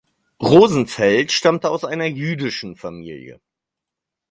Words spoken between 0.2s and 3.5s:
Rosenfeld stammte aus einer jüdischen Familie.